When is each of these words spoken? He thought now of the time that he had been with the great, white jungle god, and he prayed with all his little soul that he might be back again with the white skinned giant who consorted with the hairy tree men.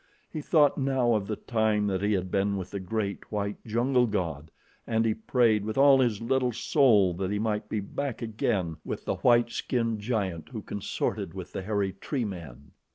He 0.33 0.41
thought 0.41 0.79
now 0.79 1.13
of 1.13 1.27
the 1.27 1.35
time 1.35 1.85
that 1.85 2.01
he 2.01 2.13
had 2.13 2.31
been 2.31 2.57
with 2.57 2.71
the 2.71 2.79
great, 2.79 3.31
white 3.31 3.63
jungle 3.67 4.07
god, 4.07 4.49
and 4.87 5.05
he 5.05 5.13
prayed 5.13 5.63
with 5.63 5.77
all 5.77 5.99
his 5.99 6.19
little 6.23 6.51
soul 6.51 7.13
that 7.13 7.29
he 7.29 7.37
might 7.37 7.69
be 7.69 7.81
back 7.81 8.19
again 8.23 8.77
with 8.83 9.05
the 9.05 9.17
white 9.17 9.51
skinned 9.51 9.99
giant 9.99 10.49
who 10.49 10.63
consorted 10.63 11.35
with 11.35 11.51
the 11.53 11.61
hairy 11.61 11.93
tree 11.93 12.25
men. 12.25 12.71